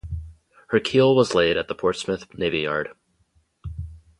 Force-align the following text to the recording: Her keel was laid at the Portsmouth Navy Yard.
Her 0.69 0.79
keel 0.79 1.15
was 1.15 1.35
laid 1.35 1.57
at 1.57 1.67
the 1.67 1.75
Portsmouth 1.75 2.35
Navy 2.35 2.61
Yard. 2.61 2.89